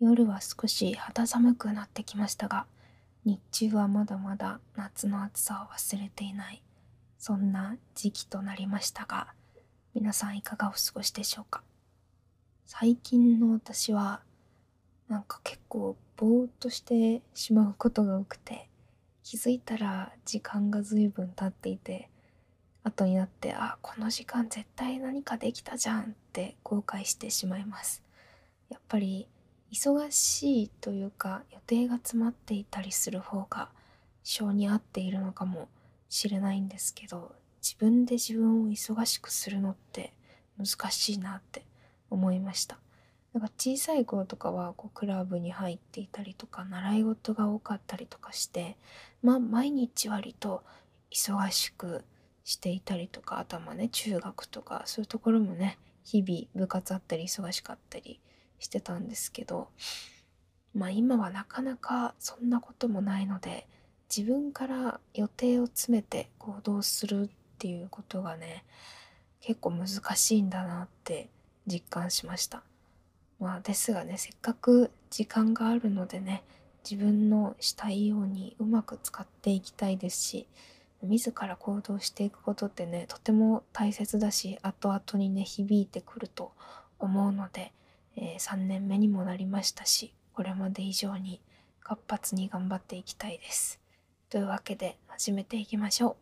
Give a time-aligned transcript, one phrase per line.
[0.00, 2.66] 夜は少し肌寒くなってきましたが、
[3.24, 6.62] 日中はまだまだ夏の暑さを忘れていない、
[7.18, 9.26] そんな時期となりましたが、
[9.94, 11.62] 皆さんいかがお過ごしでしょうか？
[12.64, 14.20] 最近の私は、
[15.08, 18.68] なんか結構ぼーっとしてしまうことが多くて、
[19.24, 22.08] 気づいたら時間が随分経っていて、
[22.84, 28.04] 後になって、あ、この時間絶対何かできたじゃんって後悔してしまいます。
[28.70, 29.26] やっぱり
[29.72, 33.68] 忙しいというか予定が詰まっていたりする方が
[34.22, 35.68] 性に合っているのかも
[36.08, 37.32] しれないんですけど
[37.62, 40.12] 自分で自分を忙しくするのって
[40.58, 41.64] 難しいなって
[42.10, 42.78] 思いました。
[43.34, 48.78] なんか小さい頃とかはこうクラブに入っていたりとか習い事が多かったりとかして
[49.22, 50.64] まあ毎日割と
[51.12, 52.04] 忙しく
[52.42, 58.18] していたりとかあとはまあね中学とかそういうところもね日々部活あったり忙しかったり
[58.58, 59.68] してたんですけど
[60.74, 63.66] まあ今はなかなかそんなこともないので
[64.14, 67.28] 自分から予定を詰めて行動するっ
[67.58, 68.64] ていうことがね
[69.40, 71.28] 結構難しいんだなって
[71.66, 72.62] 実感しました。
[73.38, 76.42] まあですがねせっかく時間があるのでね
[76.88, 80.46] 自分のしたいようにうまく使っていきたいですし
[81.02, 86.52] 自ら行動していくことってねとても大切だし後々にね響いてくると
[86.98, 87.72] 思うので
[88.20, 91.40] え、3年目にもなりましたしこれまで以上に
[91.80, 93.80] 活発に頑張っていきたいです。
[94.28, 96.16] というわけで始めていきましょ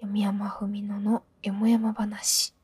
[0.00, 0.02] う。
[0.02, 2.54] 読山文乃のよもやま話。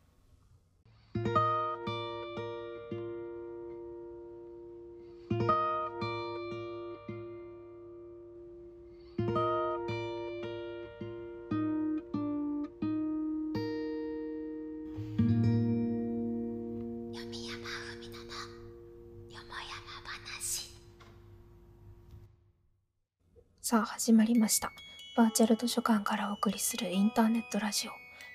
[23.72, 24.70] さあ始まりました。
[25.16, 27.92] バーチャル図書館からお送りするインターネットラジオ、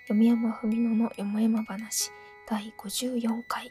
[0.07, 2.09] 読山文乃のよもやま話
[2.49, 3.69] 第54回。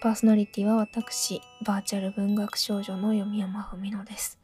[0.00, 4.38] パーソナリティは私、バーチャル文学少女の読山文乃です。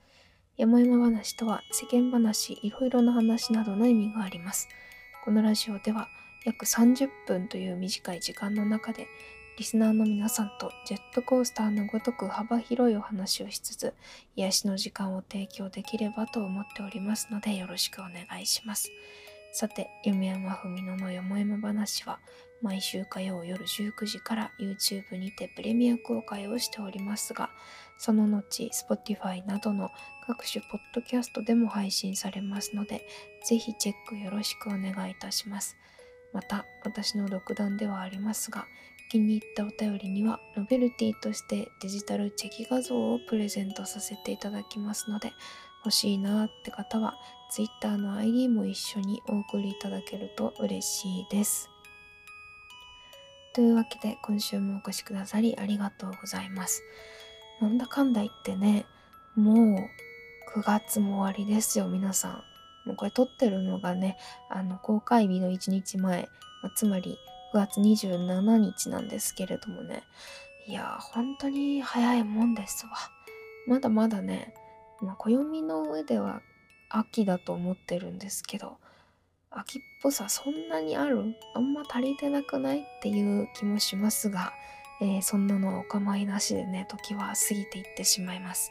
[0.56, 4.66] よもやま話とは世間話、いろいろな話などの意味があります。
[5.24, 6.08] このラジオでは
[6.44, 9.06] 約30分という短い時間の中で
[9.60, 13.92] リスナーの皆さんとジェットコースターのごとく幅広いお話をしつつ、
[14.34, 18.90] 癒しの時間を提供できればと思っておりますので、よろしくお願いします。
[19.52, 22.20] さて、夢山文乃のよもやま話は、
[22.62, 27.50] 毎週火曜夜19時から YouTube にてプレミア公開をしておりますが、
[27.98, 29.90] その後、Spotify などの
[30.26, 33.06] 各種ポッドキャストでも配信されますので、
[33.44, 35.76] ぜひチェックよろしくお願いいたします。
[36.32, 38.66] また、私の独断ではありますが、
[39.10, 45.32] 気に入ったお便りにはノベルティとしてデジタルチェキ画像をプレゼントさせていただきますので
[45.84, 47.14] 欲しいなって方は
[47.50, 51.68] Twitter の ID も一緒にお送りいただけると嬉しいです。
[53.52, 56.84] というわけで今週もお越しくださりありがとうございます。
[57.60, 58.86] なんだかんだ言ってね、
[59.34, 59.52] も
[60.54, 62.32] う9月も終わりですよ皆さん。
[62.86, 64.16] もうこれ撮ってるのがね、
[64.48, 66.28] あの公開日の1日前、
[66.62, 67.18] ま、つまり
[67.52, 70.02] 9月27日なんですけれどもね。
[70.66, 72.92] いや本当に早いもんですわ。
[73.66, 74.54] まだまだね、
[75.00, 76.42] まあ、暦の上では
[76.88, 78.76] 秋だと思ってるんですけど、
[79.50, 81.24] 秋っぽさそんなにある
[81.54, 84.52] あんま足りてなくないっていう気もしますが、
[85.00, 88.70] えー、そんなのはお構いなしでね、時は過ぎていってしまいます。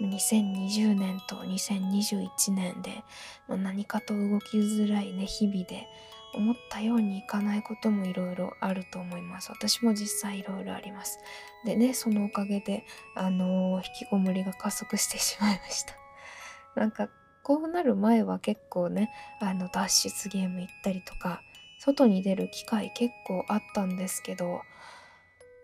[0.00, 3.02] 2020年と2021年で、
[3.48, 5.88] まあ、何かと動きづらいね、日々で、
[6.34, 9.50] 思ったようにいかないこともいろいろあると思います。
[9.50, 11.18] 私も実際いろいろあります。
[11.64, 15.94] でね、そのおかげで、あのー、引きこもりが加速してしまいました。
[16.80, 17.08] なんか、
[17.42, 19.10] こうなる前は結構ね、
[19.40, 21.40] あの、脱出ゲーム行ったりとか、
[21.78, 24.62] 外に出る機会結構あったんですけど、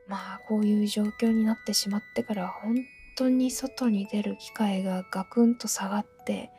[0.06, 2.76] まあ、こういう状況になってしまってから、本
[3.16, 6.50] 当に外に出る機会がガクンと下がって、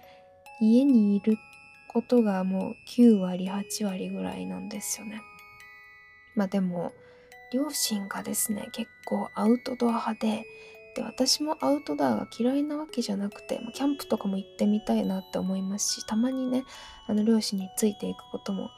[0.60, 1.38] 家にいる
[1.94, 5.22] ことがもう9割8割ぐらいなんですよね。
[6.36, 6.94] まあでも
[7.54, 10.46] 両親がですね結構アウトドア派で
[10.96, 16.66] で私もアウトドアが嫌いなわけじゃなくてキャンプとかも行ってみたいなって思いますしたまにね
[17.08, 18.70] あの両親についていくことも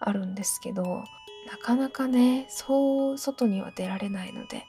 [0.00, 1.04] あるんですけど
[1.46, 4.64] なかなかねそう外には出られないので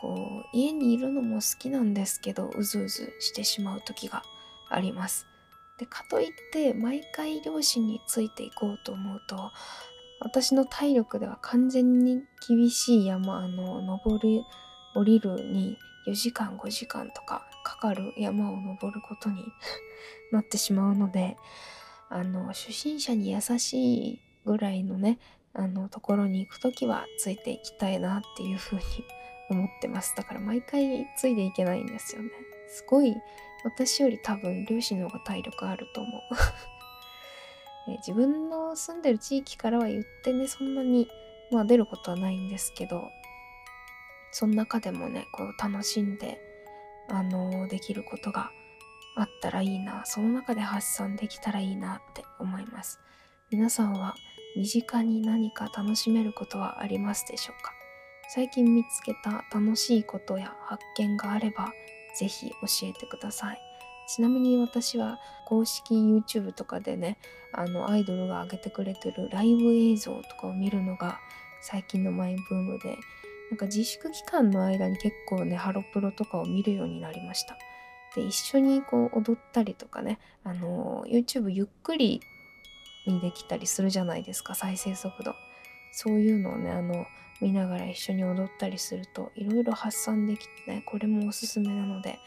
[0.00, 4.22] こう家にいるのも好きなんですけどうずうずしてしまう時が
[4.68, 5.31] あります
[5.82, 9.50] でかといって毎回両親についていこうと思うと
[10.20, 14.44] 私の体力では完全に厳しい山あの登り
[14.94, 15.76] 降りるに
[16.06, 19.44] 4時間5時間とかかかる山を登ることに
[20.30, 21.36] なってしまうので
[22.08, 25.18] あの初心者に優しいぐらいのね
[25.52, 28.82] あのところに行く時はついていきたいなっていうふうに
[29.50, 30.14] 思ってます。
[30.16, 32.30] だから毎回ついていけないんですよね。
[32.68, 33.14] すごい
[33.64, 36.22] 私より多分粒子の方が体力あると思う。
[37.90, 41.08] え自分の住んでる地域からは言ってねそんなに
[41.50, 43.10] まあ出ることはないんですけど
[44.30, 46.40] その中でもねこう楽しんで
[47.08, 48.52] あのできることが
[49.16, 53.00] あったらいいなその中で発散できたらいいなって思います。
[53.50, 54.14] 皆さんは
[54.56, 57.72] 身近に何か楽しめることはありますでしょうか？
[58.34, 61.72] 最近見つけた楽しいことや発見があれば
[62.16, 63.60] ぜひ教えてください。
[64.06, 67.18] ちなみに私は公式 YouTube とかでね
[67.52, 71.18] あのアイドルが上げてくれてるライブ映像とかを見るのが
[71.62, 72.96] 最近のマイブームで
[73.50, 77.56] なんか自粛期間の間に結構ねハロプロとかを見るようになりました。
[78.14, 82.20] で一緒にこう踊ったりとかねあの YouTube ゆっくり
[83.06, 85.34] にできたりするじゃないですか再生速度。
[85.92, 87.06] そういうのをねあの
[87.40, 92.18] 見ながら一緒に踊ったりするといろいろ発散できてねこれもおすすめなので、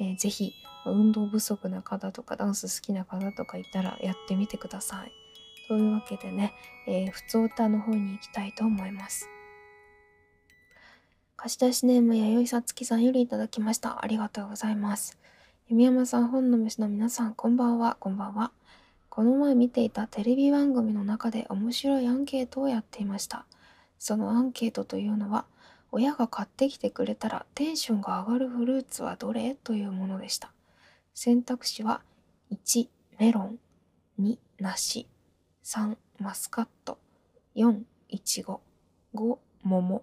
[0.00, 0.52] えー、ぜひ
[0.86, 5.12] 運動不足な方とかダンス好きな方とかいたらやってみてください。
[5.68, 6.52] というわけでね、
[6.88, 9.28] えー、普通歌の方に行きたいと思います。
[11.36, 14.02] 貸し出しネームやよいさつきさんよりいただきました。
[14.02, 15.18] ありがとうございます。
[15.68, 17.96] 弓山さん本の飯の皆さんこんばんは。
[18.00, 18.52] こんばんは。
[19.10, 23.44] この前見ていたテレビ番組の中で面白いアンケートをやっていました。
[23.98, 25.44] そのアンケートというのは
[25.90, 30.52] 親が買ってきてくれたらテンションが上がるフルーツはどれというものでした。
[31.12, 32.02] 選択肢は
[32.52, 33.58] 1メロン
[34.20, 35.08] 2梨
[35.64, 36.98] 3マスカット
[37.56, 38.60] 4いちご
[39.14, 40.02] 5桃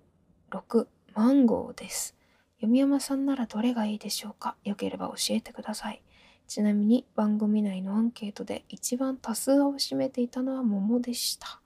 [0.51, 2.13] 6マンゴーです。
[2.59, 4.57] 読山さんならどれがいいでしょうか？
[4.65, 6.01] よければ教えてください。
[6.47, 11.59] ちなみに番組内のアンケートで一番多数を占めていたのは桃でした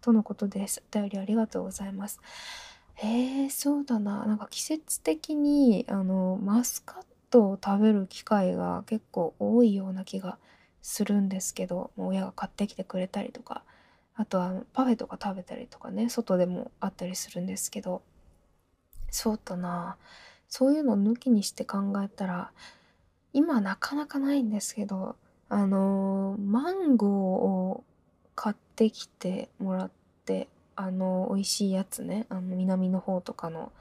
[0.00, 0.82] とのことです。
[0.92, 2.20] お便りありがとうございます。
[3.02, 4.26] えー、そうだな。
[4.26, 10.38] なんか季節的に、あの、マスカットを食べる機会が結構多いような気が
[10.82, 13.64] するんですけど、親が買ってきてくれたりとか、
[14.14, 18.02] あとはパフェとか食べたりとかね、外でもあったりするんですけど、
[19.10, 19.96] そうだな。
[20.48, 22.52] そういうのを抜きにして考えたら、
[23.32, 25.16] 今なかなかないんですけど、
[25.48, 27.84] あのマンゴーを
[28.34, 29.90] 買ってきてもらっ
[30.24, 33.72] てあの美味しいやつねあの南の方とかの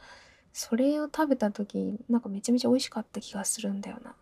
[0.51, 4.16] それを食べた時なんかめちゃめちゃ美味しかった気がするんだよな。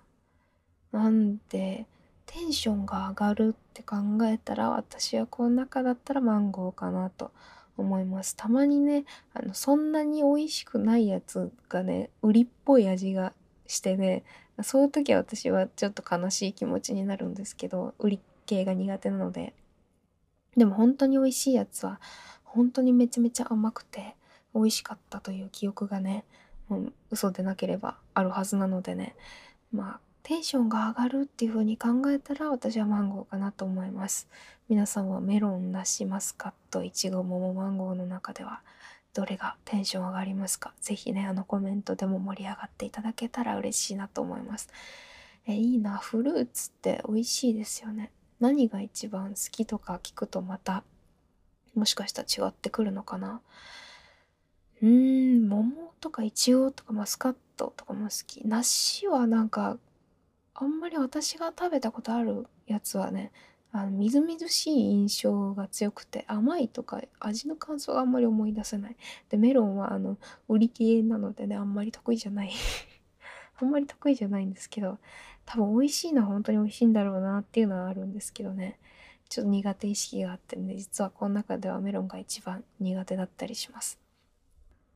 [0.91, 1.85] なんで
[2.25, 7.31] テンションが上がるって考えたら私はこの中だったらマンゴーかなと
[7.77, 8.35] 思います。
[8.35, 13.33] たまにねあのそんなに美味しくないやつがね売りっぽい味が
[13.65, 14.24] してね
[14.63, 19.54] そういう時は私はちょっと悲しい気持ちになるんですけど売り系が苦手なので。
[20.56, 22.01] でも本当に美味しいやつは
[22.44, 24.15] 本当にめちゃめちゃ甘くて
[24.56, 26.24] 美味しかったという記憶がね、
[26.68, 29.15] もう嘘でなければあるはずなのでね、
[29.71, 34.27] まあテンションが上がるっていう風に考えたら私はマンゴーかなと思います。
[34.68, 38.62] 皆さんはメロン、梨、マスカット、いちご、桃、マンゴーの中では。
[39.17, 40.73] どれがテンション上がりますか？
[40.79, 44.69] 是非ね、あのコメントでも盛り上がっていただけたら嬉しいなと思います。
[45.47, 48.12] え、いいな、フルーツって美味しいですよね。
[48.39, 50.83] 何が一番好きとか聞くとまた
[51.74, 53.41] もしかしたら違ってくるのかな？
[54.83, 59.79] うーん桃とかいちごとかマスカットとかも好き梨はなんか
[60.53, 63.31] あんまり私が食べたことあるやつはね
[63.79, 68.96] あのみずみずしい印象が強くて甘いとか味の感想があんまり思い出せない。
[69.29, 70.17] でメロンはあの
[70.48, 72.51] 売り切れなのでねあんまり得意じゃない。
[73.62, 74.98] あんまり得意じゃないんですけど
[75.46, 78.79] 多分美味しいのは本当に美味しいんだろうなっていうのはあるんですけどね。
[79.29, 84.00] ちょっと苦手意識があってね実はこの中ではメロンが一番苦手だったりします。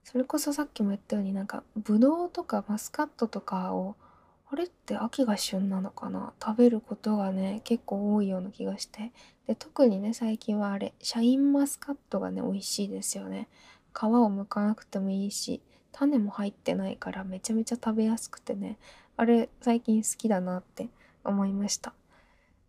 [0.03, 3.95] それこそさっきも言ったようになんかブドウとかマスカットとかを
[4.51, 6.33] あれって秋が旬なのかな？
[6.43, 9.13] 食べることがね結構多いような気がして。
[9.47, 13.47] で特にね最近はあれシャインマスカットがね美味しいですよね。
[13.93, 15.61] 皮を剥かなくてもいいし
[15.93, 18.77] 種も入ってないからめちゃめちゃ食べやすくてね
[19.17, 20.87] あれ最近好きだなって
[21.23, 21.93] 思いました。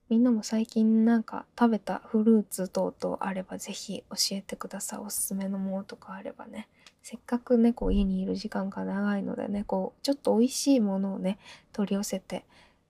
[0.09, 4.99] みんなも最近なんか食べたフルーツ等々あれば是非教えてください。
[5.01, 6.69] おすすめのものとかあればね。
[7.03, 11.39] せっかくねこう家にいる時間が長いのでねこうちょっと美味しいものをね
[11.73, 12.45] 取り寄せて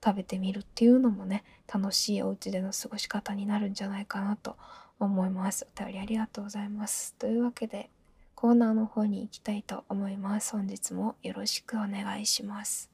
[0.05, 4.57] 食べてみるっていうのもね楽しいお家での過ごし方になるんじゃないかなと
[5.01, 5.67] 思います。
[5.77, 7.15] お便りありがとうございます。
[7.15, 7.91] というわけで
[8.35, 10.53] コーナーの方に行きたいと思います。
[10.53, 12.91] 本日もよろしくお願いします。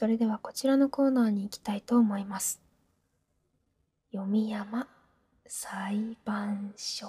[0.00, 2.58] それではこちらのコーナーに行きたいと思います。
[4.12, 4.88] 読み山
[5.46, 7.08] 裁判所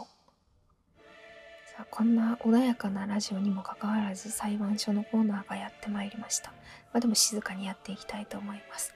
[1.74, 6.50] さあこんな穏やかなラジオにもかかわらず裁判所のコーナーがやってまいりました。
[6.92, 8.94] まあ、でも静かにやっていきたいと思います。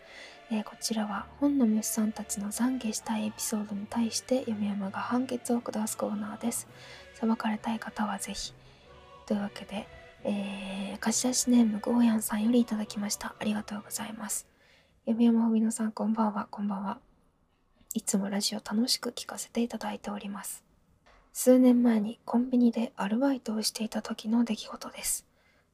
[0.51, 6.67] えー、こちらは本の虫さんたちの懺悔したいエピソードに対して読み山が判決を下すコーナーです。
[7.13, 8.51] 裁かれたい方はぜひ。
[9.25, 9.87] というわけで、
[10.27, 13.35] えー、貸し出しネームゴーヤンさんよりいただきました。
[13.39, 14.47] ありがとうございます。
[15.05, 16.97] 読山文乃さん、こんばんは、こんばんは。
[17.93, 20.63] いつもラジオ楽しく聞かせていただいております。
[21.31, 25.27] 数年前にコンビニでアルバイトをしていた時の出来事です。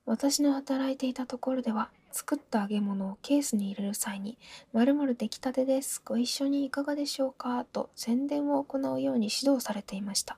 [0.05, 4.37] 私の働いていたところでは、作った揚げ物をケースに入れる際に、
[4.73, 6.01] 〇〇出来たてです。
[6.03, 7.63] ご一緒にいかがでしょうか？
[7.63, 10.37] と宣伝を行うように指導されていました。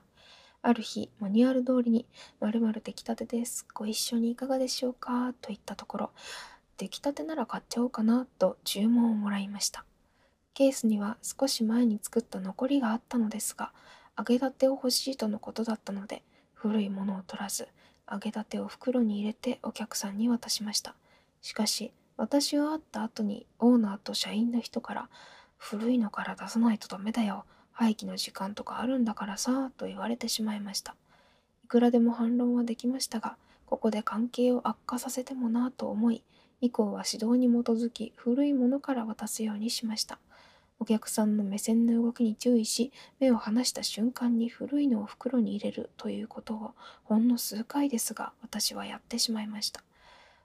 [0.66, 2.06] ある日、マニュアル通りに、
[2.40, 3.66] 〇〇出来たてです。
[3.74, 5.34] ご一緒にいかがでしょうか？
[5.42, 6.10] と言ったところ、
[6.78, 9.84] 出来たてなら買っちゃおうかなと注文をもらいました。
[10.54, 13.72] ケースには少し前に作った残りがあったのですが、
[14.16, 16.22] 揚げたてを欲しいとのことだったので、
[16.54, 17.68] 古いものを取らず、
[18.10, 20.94] 揚げたてを袋に入れてお客さんに渡しました。
[21.42, 25.10] しかし、私が会った後にオーナーと社員の人から、
[25.58, 27.44] 古いのから出さないとダメだよ。
[27.74, 30.94] 廃棄の時間とかあるんだからさ、と言われてしまいました。
[31.64, 36.22] いくらでも反論はできましたが、ここで関係を悪化させてもなぁと思い、
[36.60, 40.18] 以降は指導に基づき古いものから渡すようにしました。
[40.80, 46.72] お客さんの目線の動きに注意し、目を離した瞬間に古いのを袋に入れるということを
[47.04, 49.82] ほんの数回ですが私はやってしまいました。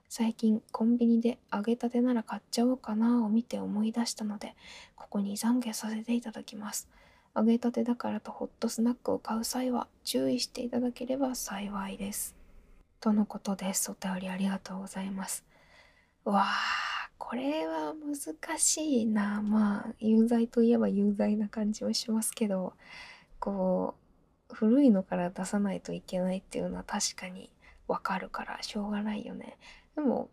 [0.08, 4.56] 最近コンビニで揚げたてなら買っちゃおうかなを見て思い出したので、
[4.96, 6.88] ここに懺悔させていただきます。
[7.34, 12.34] 揚げたてだからとホットスナックを買う際は注意していただければ幸いです。
[13.00, 13.90] とのことです。
[13.90, 15.44] お便りありがとうございます。
[16.24, 19.42] わあ、これは難しいな。
[19.42, 22.74] まあ、有罪といえば有罪な感じはしますけど、
[23.38, 23.94] こ
[24.50, 27.50] う、古いのから出さないといけないっていうのは確かに
[27.86, 29.56] わかるからしょうがないよね。
[29.94, 30.28] でも、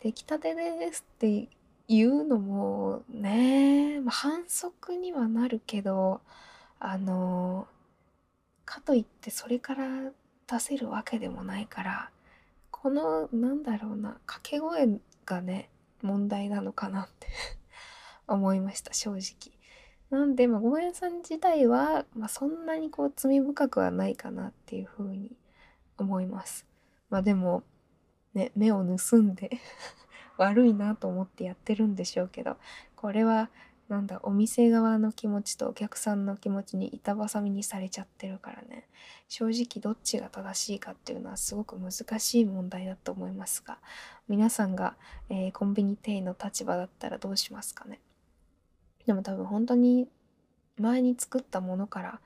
[0.00, 1.48] 出来たてですって
[1.88, 6.20] 言うのもね、まあ、反則にはなるけど
[6.80, 7.66] あの
[8.64, 9.86] かといってそれから
[10.46, 12.10] 出せるわけでもないから
[12.70, 15.70] このなんだろうな掛け声がね
[16.02, 17.28] 問題なのかなって
[18.28, 19.54] 思いました正直。
[20.10, 25.32] なんで、まあ、ゴーヤさん自体は、まあ、そんなにこう罪深くはないかなっていうふうに
[25.98, 26.66] 思います。
[27.10, 27.62] まあでも
[28.34, 29.58] ね目を盗んで
[30.36, 32.56] 悪いなと思ってやってるんでしょうけど
[32.96, 33.50] これは
[33.88, 38.88] なんだお店側の気持ちとお客さんの気持ちに板挟みにされちゃってるからね。
[39.28, 43.78] 正直どっちが正しいかっていうのはすごく難しい問題だと思いますが
[44.28, 44.96] 皆さんが、
[45.28, 48.00] えー、コンビニ店員の立場だったらどうしますかね。
[49.06, 50.08] でも多分本当に
[50.78, 52.20] 前に作ったものから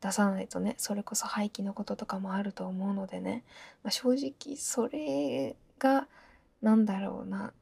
[0.00, 3.44] 出さないとねそれこそ廃棄のこととかもあると思うのでね、
[3.82, 6.08] まあ、正直それが
[6.64, 7.52] なんだろうな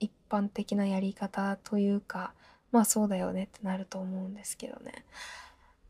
[0.00, 2.32] 一般的なやり方というか
[2.72, 5.04] まあそうだよねってなると思うんですけどね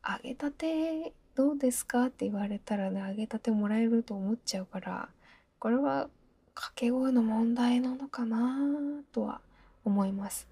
[0.06, 2.06] 揚げたてどうですか？
[2.06, 5.08] って言われたらね揚げたてもらえると思っちゃうから
[5.58, 6.08] これは
[6.54, 8.58] 掛け声の問題なのかな？
[9.12, 9.40] とは
[9.84, 10.46] 思います。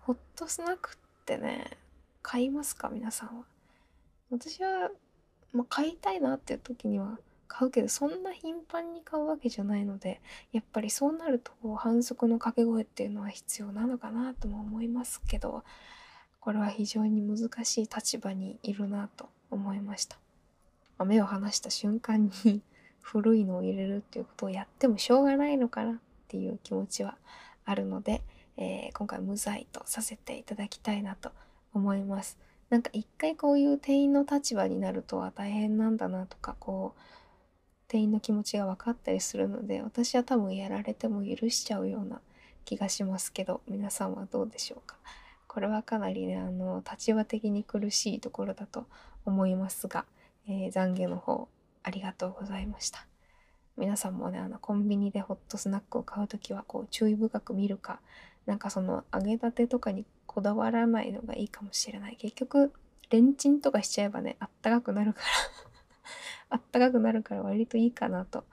[0.00, 1.76] ホットスナックってね
[2.22, 2.88] 買いますか？
[2.88, 3.44] 皆さんは。
[4.30, 4.90] 私は、
[5.52, 10.20] まあ、買いたいなっていう時には買うけどそんな頻繁に買うわけじゃないので
[10.52, 15.64] やっぱりそうなると反則の掛け声っていうのは必要なのかなとも思いますけど
[16.40, 20.18] これは非常に難しい立場にいるなと思いました。
[20.96, 22.62] ま、目を離した瞬間に
[23.00, 27.16] 古いのを入れるっていうことをやってもしょうがないのかなっていう気持ちは
[27.64, 28.22] あるので、
[28.56, 31.32] えー、今回無罪とさせていただきたいなと
[31.72, 32.38] 思います。
[32.70, 37.00] なんか一回こういう店員の立場になるとは大変なんだなとかこう
[37.88, 42.20] 店員の気持ちが分かったりするので私は多分やられても許しちゃうような
[42.66, 44.96] 気がしますけど皆さんはどうでしょうか？
[45.46, 48.86] これはかなりねあの立場的に苦しいところだと
[49.24, 50.04] 思いますが、
[50.46, 51.48] えー、懺悔の方
[51.82, 53.06] ありがとうございました。
[53.78, 58.00] 皆さんもねあのコンビニでホットスナックを買う時はこう注意深く見るか
[58.44, 62.16] なんかその揚げたてとかにこだわらないのがいいかもしれない。
[62.16, 62.72] 結局
[63.10, 65.67] レンチンとかしちゃえばね、あったかくなるから。
[66.50, 68.44] あったかくなるから割といいかなと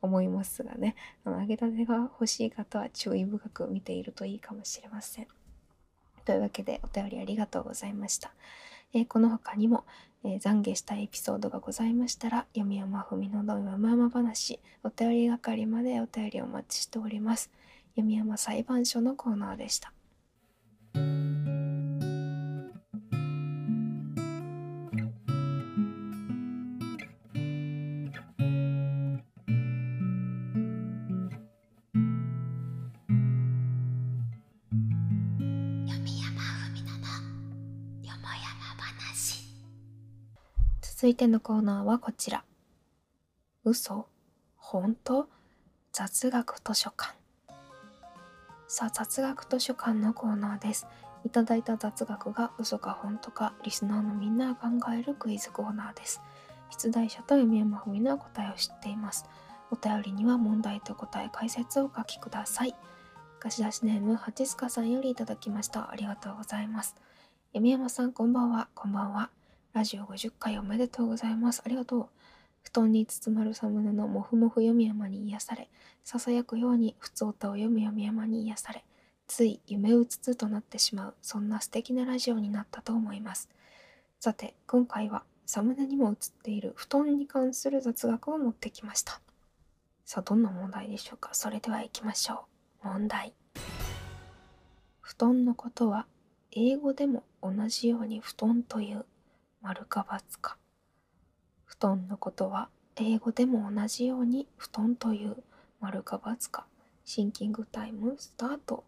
[0.00, 5.28] 思いますがね、あの揚げたてが欲しい方は注意深く見ているといいかもしれません。
[6.24, 8.32] というわけでお便りありがとうございました。
[8.92, 9.84] えー、この他にも、
[10.24, 17.50] えー、懺悔したいエピソードがございましたら、読み山ふみのど山々話、お便り係までお便りお待ちしております。
[17.90, 19.92] 読み山裁判所のコーナーでした。
[41.00, 42.42] 続いてのコーナーはこちら。
[43.64, 44.08] 嘘
[44.56, 45.28] 本当？
[45.92, 47.14] 雑学図書館。
[48.66, 50.88] さあ、雑学図書館のコーナーです。
[51.24, 56.20] いただいた雑学が嘘か本当か、リスナーのみんなが考えるクイズコーナーです。
[56.70, 59.24] 出題者と読み山ふみの答えを知っています。
[59.70, 62.74] お便りには問題と答え解説をお書きください。
[63.38, 65.92] 貸し出しネーム、はちすかさんよりいただきました。
[65.92, 66.96] ありがとうございます。
[67.52, 68.66] 読山さん、こんばんは。
[68.74, 69.30] こんばんは。
[69.78, 71.62] ラジオ50回おめでとうございます。
[71.64, 72.06] ありがとう。
[72.64, 75.68] 布団に包まるサムネのもふもふ読み山に癒され、
[76.02, 78.84] ささやくように普通歌を読む読み山に癒され、
[79.28, 83.48] つい夢うつつとなってしまう、そんな素敵なラジオになったと思います。
[84.18, 89.20] さて、今回はサムネにも映っている布団に関する雑学を持ってきました。
[90.04, 91.30] さあ、どんな問題でしょうか？
[91.34, 92.46] それでは行きましょ
[92.82, 92.88] う。
[92.88, 93.32] 問題。
[95.00, 96.06] 布団のことは
[96.50, 99.06] 英語でも同じように布団という
[99.68, 100.56] 丸か×か。
[101.66, 105.36] 布団のことは英語でも同じように布団という
[105.78, 106.64] 丸か×か。
[107.04, 108.84] シンキングタイムスタート。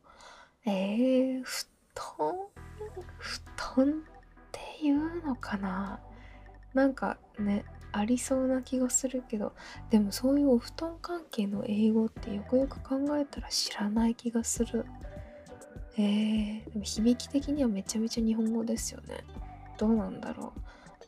[0.65, 1.67] えー、布
[2.19, 2.35] 団？
[3.19, 3.41] 布
[3.77, 3.95] 団っ
[4.51, 6.01] ていうのかな？
[6.73, 9.53] なんかね、ありそうな気がするけど、
[9.91, 14.87] でもそういうお布団関係の英語ってよくよく考えたら知らない気がする。
[15.99, 19.19] えー、でも響き的にはめちゃめちゃ日本語ですよね。
[19.77, 20.61] どうなんだろう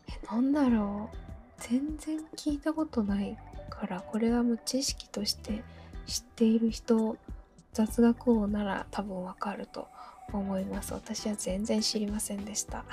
[0.08, 1.16] えなんだろう。
[1.58, 3.38] 全然聞いたことない
[3.70, 5.62] からこれはもう知識として
[6.06, 7.16] 知っている人
[7.72, 9.88] 雑学王なら多分わかると
[10.32, 10.92] 思います。
[10.92, 12.84] 私は全然知りませんでした。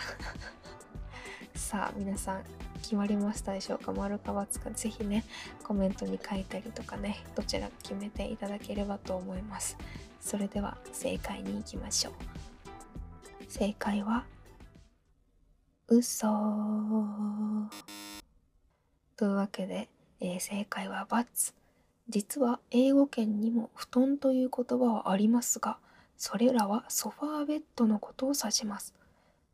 [1.56, 2.43] さあ皆さん
[2.82, 3.54] 決まりました。
[3.54, 5.26] でしょうか丸か×かぜひね
[5.63, 9.78] コメントに書いたりとかねどちらか決めていただければと思います。
[10.22, 12.13] それでは正解に行きましょう。
[13.48, 14.26] 正解は
[15.91, 16.28] 嘘。
[19.17, 21.54] というわけで、えー、正解は×
[22.10, 25.78] 実は英語圏にも布団という言葉はありますが
[26.15, 28.93] それらはソファーベッドのことを指します。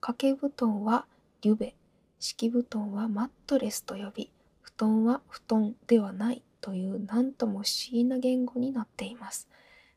[0.01, 1.05] 掛け布団は
[1.41, 1.73] リュベ。
[2.19, 4.29] 敷布団はマットレスと呼び
[4.61, 9.47] 布団は布団ではないという何とも不思議な言語になっています。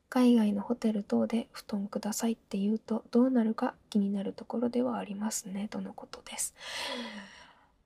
[0.09, 6.55] 海外のホテル等で布団くださいって言うとどうなるか気になるところではありますねとのことです。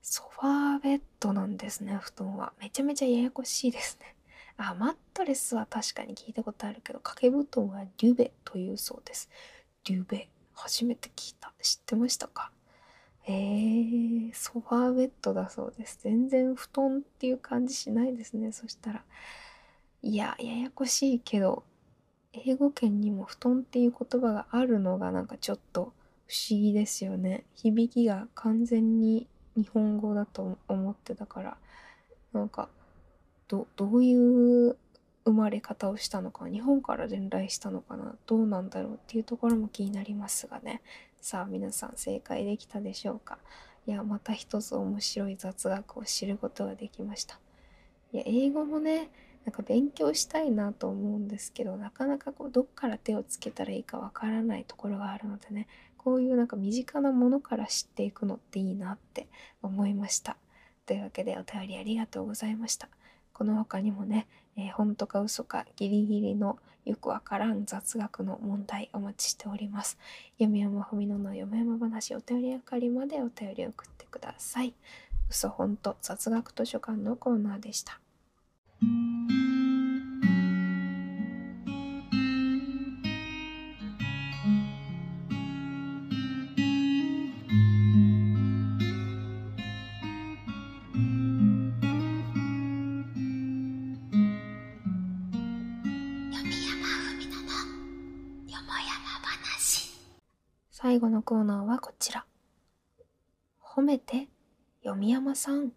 [0.02, 2.52] ソファーベッドなんですね、布団は。
[2.60, 4.14] めちゃめちゃややこしいですね。
[4.56, 9.30] あ、マットレスは確かに聞いたことあるけど、掛け布団はリュベというそうです。
[9.84, 10.28] リュベ。
[10.52, 11.52] 初めて聞いた。
[11.60, 12.52] 知ってましたか？
[13.26, 15.98] えー、ソファーベッドだそうです。
[16.02, 18.52] 全然布団っていう感じしないですね。
[18.52, 19.02] そしたら。
[20.02, 21.64] いや、ややこしいけど、
[22.46, 25.92] 英語圏にも布団っていう言葉があるのがなんかちょっと
[26.26, 27.44] 不思議ですよね。
[27.54, 31.56] 響きが完全に日本語だと思ってたから、
[32.32, 32.68] なんか、
[33.46, 34.76] ど、どういう
[35.24, 40.82] 生まれ方をしたのか、日本から伝来したのかな、どうなんだろうっていうところも気になりますがね。
[41.20, 43.38] さあ皆さん正解できたでしょうか？
[43.86, 47.38] いや、また一つ面白い雑学を知ることができました。
[48.12, 49.10] いや、英語もね、
[49.44, 55.66] なんか勉強したいなと思うんですけどなかなかこうどっから手をつけたらいいかわからないところがあるのでね
[56.04, 59.26] こういうなんか身近なものから知っていくのっていいなって
[59.62, 60.36] 思いました。
[60.84, 62.88] というわけでお便りありがとうございました。
[63.32, 64.26] この他にもね、
[64.56, 69.96] えー、本当か嘘かギリギリのよくわからん雑学の問題お待ちしております。
[70.38, 74.74] 読山ふみのの読山話お便り係までお便り送ってください。
[75.30, 78.03] 嘘本当雑学図書館のコーナーでした。
[100.86, 102.26] 最後のコーナーはこちら。
[103.58, 104.28] 褒めて
[104.84, 105.72] 読山さん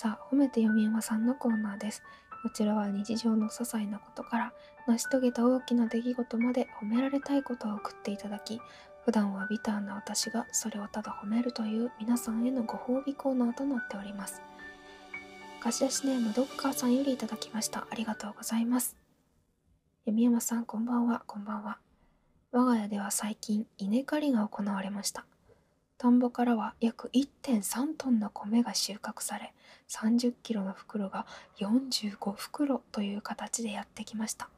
[0.00, 2.02] さあ褒めて読山さんのコーナーです。
[2.42, 4.52] こちらは日常の些細なことから
[4.86, 8.62] 成し遂げた大きな出来事まで褒められたいことを送っていただき
[9.04, 14.40] 普段はビターな私がそれをただ褒めるという皆さんへのご褒美コーナーとなっております。
[15.60, 17.86] 貸し出しネームドッカーさんよりいただきました。
[17.90, 18.96] ありがとうございます。
[20.06, 21.24] 弓山さんこんばんは。
[21.26, 21.76] こんばんは。
[22.52, 25.26] 我が家では最近稲刈りが行われました。
[26.00, 29.52] 田んぼからは約1.3トンの米が収穫され
[29.90, 31.26] 30キロの袋が
[31.58, 34.48] 45袋という形でやってきました。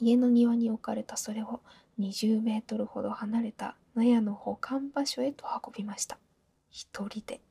[0.00, 1.60] 家の庭に置かれたそれを
[2.00, 6.16] 20メートルほど離れた納屋の保管場所へと運びました。
[6.70, 7.42] 一人で。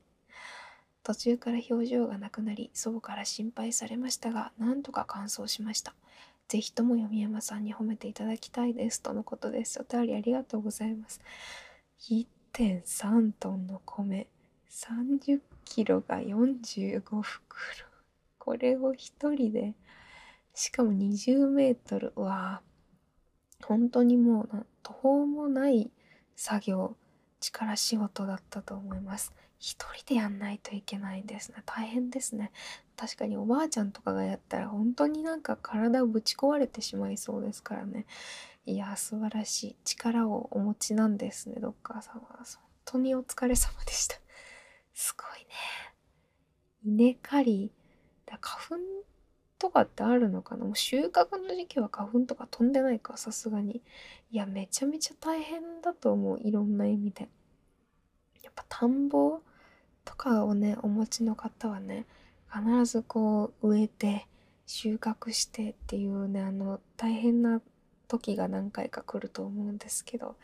[1.04, 5.94] 途中から表情がなくなり祖母から心配されましたがなんとか完走しました。
[6.48, 9.80] ぜひとも読山さんに褒めていただきたいですとのことです。
[9.80, 11.22] お便りありがとうございます。
[12.54, 14.28] 1.3トンの米
[14.70, 17.88] 30キロが45袋。
[18.40, 19.74] これを一人で
[20.54, 22.12] しかも20メートル。
[22.16, 22.62] は
[23.64, 25.92] 本当にもう途方もない
[26.36, 26.96] 作業
[27.40, 29.34] 力仕事だったと思います。
[29.58, 31.64] 一人でやんないといけないんですね。
[31.66, 32.52] 大変ですね。
[32.98, 38.06] 確かにおばあちゃんとかがやったら本当になんか体をぶち壊れてしまいそうですからね。
[38.66, 39.76] いや素晴らしい。
[39.84, 42.22] 力をお持ちなんですねドッカーさんは。
[42.38, 42.46] 本
[42.86, 44.16] 当にお疲れ様でした。
[44.94, 47.06] すごいね。
[47.06, 47.72] 稲刈り。
[48.26, 48.84] だ花粉
[49.58, 50.66] とかってあるのかな？
[50.66, 53.82] もう収穫の時期は花粉とか飛んでないかさすがに。
[54.32, 56.40] いやめちゃめちゃ大変だと思う。
[56.40, 57.30] いろんな意味で。
[58.44, 59.40] やっぱ田んぼ
[60.06, 62.06] とかをねお持ちの方はね
[62.52, 64.28] 必ずこう植えて
[64.66, 67.62] 収穫してっていうねあの大変な
[68.12, 70.36] 時が何回か来ると思うんですけど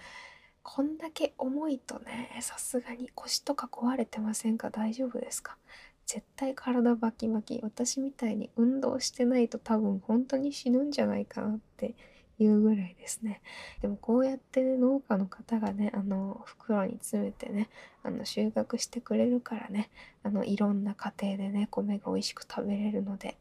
[0.63, 4.69] こんだけ重いとねさすがに腰とか壊れてませんか？
[4.69, 5.58] 大丈夫ですか？
[6.06, 7.60] 絶対体バキバキ。
[7.63, 11.95] 私みたいに運動してないと多分本当に死ぬんじゃないかなって
[12.39, 13.41] いうぐらいですね。
[13.82, 17.67] でもこうやって農家の方がねあの袋に詰めてね
[18.03, 19.89] あの収穫してくれるからね
[20.23, 23.38] あのいろんな家庭でね米が美味しく食べれるので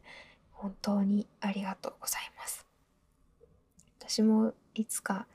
[0.51, 2.66] 本当にありがとうございます。
[4.07, 5.27] 私もいつか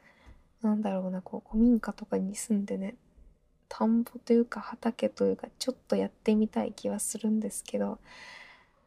[0.62, 2.94] なんだろうなこう古民家とかに住んでね
[3.68, 7.98] 田んぼというか畑というかちょっとやってみたい気はするんですけど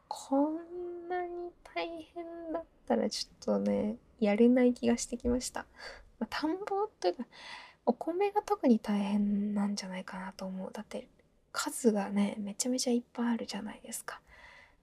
[0.08, 5.66] こんなに大変だったらちょっとねやれない気がしてきました。
[6.20, 7.26] まあ、田んぼというか
[7.86, 10.72] お米が特に大変なんじゃないかなと思う。
[10.72, 11.08] だって
[11.52, 14.22] 数がねめちゃめちゃいっぱいあるじゃないですか。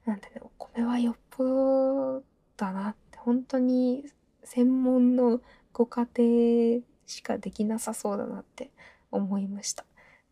[0.05, 2.23] なんでねお米はよっぽど
[2.57, 4.05] だなって本当に
[4.45, 5.41] 専門の
[5.73, 8.71] ご家庭しかできなさそうだなって
[9.11, 9.85] 思いました。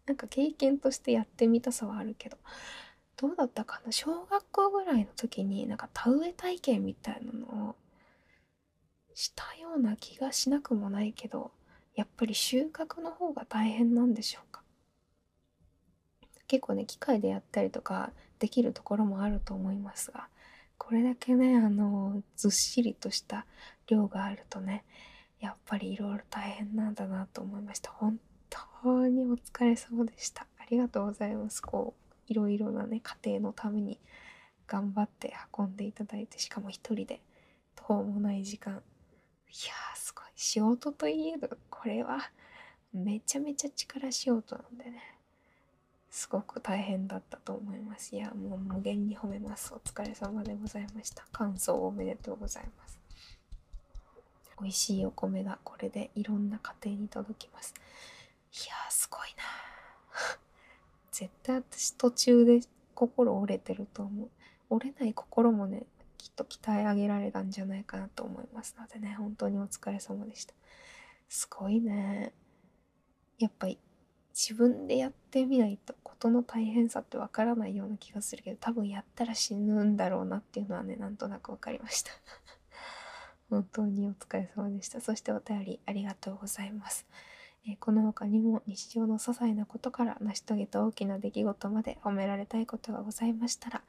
[0.07, 2.37] なんか経験としてやってみたさはあるけど
[3.17, 3.93] どうだったかな？
[3.93, 7.77] 小学校ぐらいの時になんか田植え体験みたいなのを
[9.15, 11.53] したような気がしなくもないけど
[11.95, 14.63] やっぱり収穫の方が大変なんでしょうか？
[16.49, 20.29] 結構ね機械でやったりとかできるところもあると思いますが
[20.79, 23.47] これだけねあのずっしりとした
[23.91, 24.85] 量があるとね
[25.41, 27.91] やっぱりいろいろ大変なんだなと思いました。
[27.91, 28.19] 本
[28.83, 30.47] 当にお疲れ様でした。
[30.59, 31.61] ありがとうございます。
[31.61, 33.99] こういろいろなね家庭のために
[34.67, 37.21] 頑張って運んでいただいてしかも一人で
[37.75, 38.73] 途方もない時間。
[38.73, 40.25] いやーすごい。
[40.37, 42.31] 仕事といえどこれは
[42.93, 45.03] めちゃめちゃ力仕事なんでね。
[46.11, 48.15] すごく大変だったと思います。
[48.15, 49.73] いやもう無限に褒めます。
[49.73, 51.25] お疲れ様でございました。
[51.33, 52.90] 感想おめでとうございます。
[54.61, 57.75] 美味しいお米がこれでいろんな家庭に届きます。
[58.53, 59.45] いやーすごいな。
[61.13, 62.61] 絶対私途中で
[62.95, 64.31] 心折れてると思う。
[64.69, 65.87] 折れない心もね
[66.19, 69.15] きっと鍛え上げられたんじゃないかなと思いますのでね。
[69.15, 70.55] 本当にお疲れ様でした。
[71.29, 72.33] すごいね。
[73.39, 73.79] やっぱり
[74.35, 82.11] 自分でやってみないと事の大変さってわからないような気がするけど多分やったら死ぬんだろうなっていうのはねなんとなく分かりました。
[83.51, 87.07] 本当にお疲れ様でしたそしてお便りありがとうございます
[87.69, 93.83] えこの他にも日常の些細なことから成し遂げた大きな出来事まで褒められたいことがございましたら、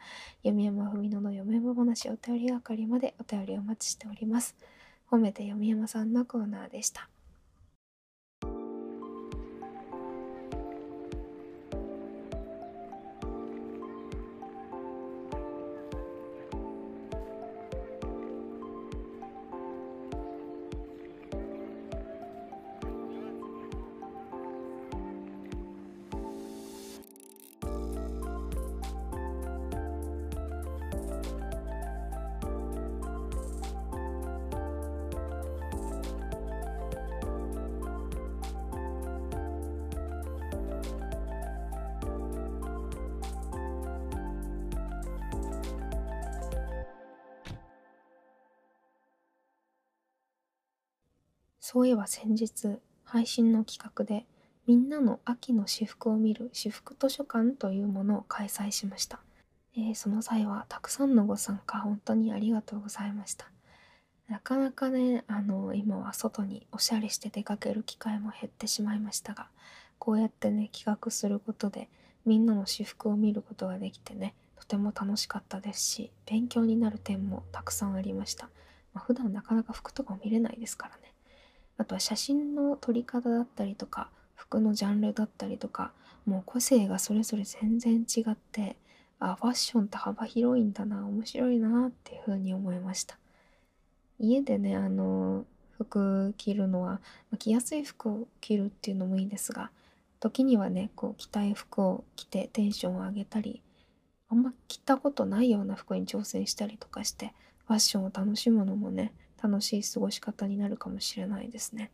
[0.44, 4.58] 読山文乃の読山話お便り係までお便りお待ちしております。
[5.10, 7.08] 褒めて読山さんのコーナーでした。
[51.72, 54.26] そういえば先日配信の企画で
[54.68, 59.22] みんなの秋の私服を見る私服図書館というものを開催しました。
[59.78, 63.50] えー、その際はたくさんのご参加本当にありがとうございました。
[64.28, 69.48] なかなかね、あの、今は外におしゃれして出かける機会も減ってしまいましたが、
[69.98, 71.88] こうやってね、企画することで
[72.26, 78.50] みんなの私服を見ることができてね、とても楽しかったですし、勉強になる点もたくさんありました。
[78.94, 81.14] まあ、普段なかなか服とか見れないですからね。
[81.78, 85.92] あとは写真の撮り方だったりとか、服のジャンルだったりとか、
[86.26, 88.76] もう個性がそれぞれ全然違って、
[89.20, 93.18] あ、ファッションって幅広いんだな、面白いなっていうふうに思いました。
[94.20, 97.02] 家でね、あの、服着るのは、
[97.40, 99.72] 着やすい服を着るっていうのもいいですが、
[100.20, 103.62] 時にはね、こう着たい服を着てテンションを上げたり、
[104.30, 107.34] あんま着たことないような服に挑戦したりとかして、
[107.68, 111.92] ファッションを楽しむのもね、楽しい過ごし方になるかもしれないですね。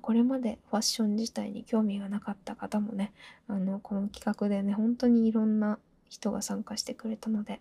[0.00, 3.12] これまでファッション自体に興味がなかった方もね、
[3.48, 5.78] あの、この企画でね、本当にいろんな
[6.08, 7.60] 人が参加してくれたので、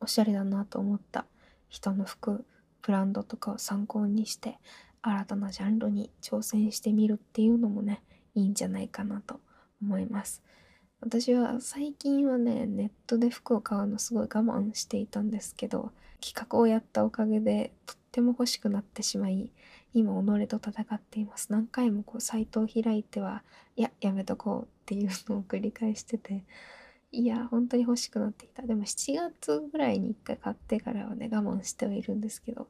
[0.00, 1.26] おしゃれだなと思った
[1.68, 2.44] 人の服、
[2.82, 4.58] ブランドとかを参考にして、
[5.02, 8.02] 新たなジャンルに挑戦してみるっていうのもね、
[8.34, 9.40] いいんじゃないかなと
[9.82, 10.42] 思います。
[11.00, 19.52] 私は最近はね、ネットで服を買うのすごい我慢していたんですけど、企画をやったおかげでとっても欲しくなってしまい、
[19.94, 21.52] 今己と戦っています。
[21.52, 23.44] 何回もこうサイトを開いては、
[23.76, 26.42] いや、やめとこうっていうのを繰り返してて、
[27.12, 28.62] いや、本当に欲しくなってきた。
[28.62, 32.66] でも7月ぐらいに1回買ってからはね、我慢してはいるんですけど、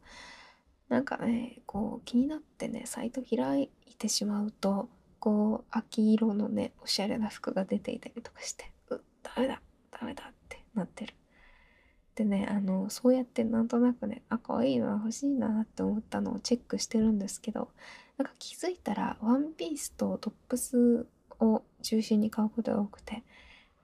[0.91, 11.15] なんかね、こう気になってね、サイト開いてしまうと、こう秋色のねおしゃれな服が出ていたりとかしてうダメだダメだってなってる。
[12.15, 17.71] でねあのそうやってなんとなくねあ可愛いな欲しいなって思ったのをチェックしてるんですけど
[18.17, 21.07] なんか気づいたらワンピースとトップス
[21.39, 23.23] を中心に買うことが多くて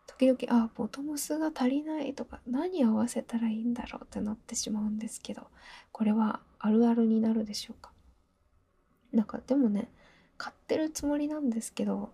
[0.07, 5.47] 時々あボトムスが足りないとか何合わせたらいいんだろうってなってしまうんですけど
[5.93, 7.93] これはあるあるになるでしょうか？
[9.13, 9.89] なんかでもね
[10.37, 12.11] 買ってるつもりなんですけど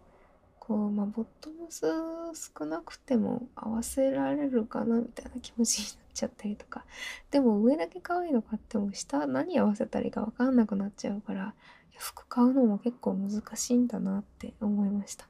[0.58, 1.86] こうまあボトムス
[2.58, 6.84] 少なくても合わせられるかなみたいな気持ちになっちゃったりとか
[7.30, 11.54] でも上だけ可愛いの買っても下何合わせたらいいか分かんなくなっちゃうから
[11.98, 15.26] 服買うのも結構難しいんだなって思いました。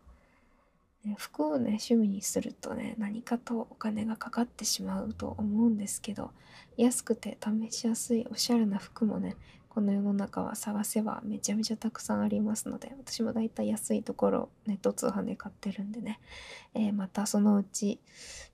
[1.16, 6.30] 服をね趣味にするとね何かとお金がかかってしまうと思うんですけど
[6.76, 9.36] 安くて試しやすいおしゃれな服もね
[9.80, 16.20] この世の中は探せばめちゃめちゃたくさんありますので私もだいたい安いところネット通販で買ってるんでね、
[16.74, 17.98] えー、またそのうち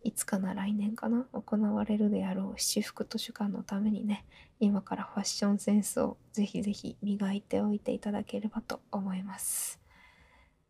[0.05, 4.25] いつかな来年かな行われるであろう七福図書館のためにね
[4.61, 9.81] 今からファッションセンスをぜひぜひ磨いておいていただければと思います。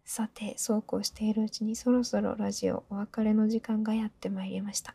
[0.07, 4.95] さてそうこうしているうちにそろそろラジオお別れの時間がやってまいりました、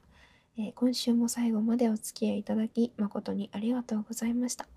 [0.58, 4.68] えー、今週も最後までお付き合いいただき誠にありがとうございました。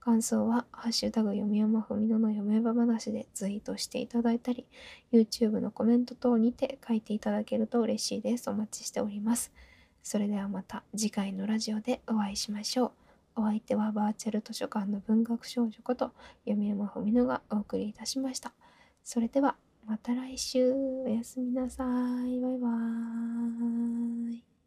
[0.00, 4.66] 感想は、ハッシュタグ読み山ふみのの読めば話でツイートしていただいたり、
[5.12, 8.48] YouTube のコメント等にて書いていただけると嬉しいです。
[8.48, 9.52] お待ちしております。
[10.02, 12.86] それではまた次回のラジオでお会いしましょ
[13.36, 13.42] う。
[13.42, 16.12] お相手はバーチャル図書館の文学少女こと
[16.46, 18.52] 読山ふみのがお送りいたしました。
[19.04, 19.56] それでは
[19.86, 22.40] また来週おやすみなさい。
[22.40, 24.57] バイバーイ。